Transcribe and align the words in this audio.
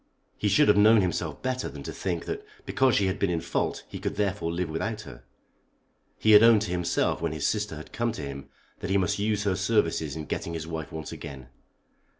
He 0.35 0.47
should 0.47 0.67
have 0.67 0.77
known 0.77 1.01
himself 1.01 1.43
better 1.43 1.69
than 1.69 1.83
to 1.83 1.93
think 1.93 2.25
that 2.25 2.43
because 2.65 2.95
she 2.95 3.05
had 3.05 3.19
been 3.19 3.29
in 3.29 3.39
fault 3.39 3.83
he 3.87 3.99
could 3.99 4.15
therefore 4.15 4.51
live 4.51 4.67
without 4.67 5.01
her. 5.01 5.23
He 6.17 6.31
had 6.31 6.41
owned 6.41 6.63
to 6.63 6.71
himself 6.71 7.21
when 7.21 7.33
his 7.33 7.45
sister 7.45 7.75
had 7.75 7.93
come 7.93 8.11
to 8.13 8.23
him 8.23 8.49
that 8.79 8.89
he 8.89 8.97
must 8.97 9.19
use 9.19 9.43
her 9.43 9.55
services 9.55 10.15
in 10.15 10.25
getting 10.25 10.55
his 10.55 10.65
wife 10.65 10.91
once 10.91 11.11
again. 11.11 11.49